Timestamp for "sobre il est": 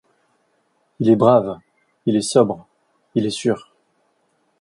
2.23-3.29